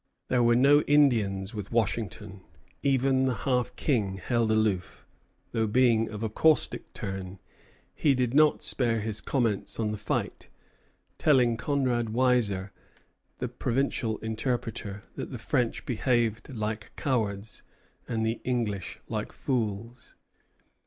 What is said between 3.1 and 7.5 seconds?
the Half King held aloof; though, being of a caustic turn,